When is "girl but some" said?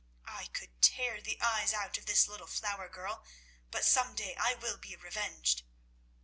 2.89-4.15